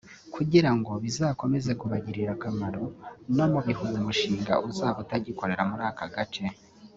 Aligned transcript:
kugira 0.35 0.71
ngo 0.77 0.91
bizakomeze 1.03 1.71
kubagirira 1.79 2.31
akamaro 2.37 2.83
no 3.35 3.45
mu 3.51 3.59
bihe 3.65 3.81
uyu 3.87 3.99
mushinga 4.05 4.53
uzaba 4.69 4.97
utagikorera 5.03 5.61
muri 5.69 5.83
aka 5.91 6.07
gace 6.15 6.45